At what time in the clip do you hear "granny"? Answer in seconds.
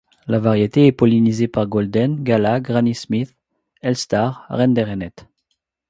2.59-2.95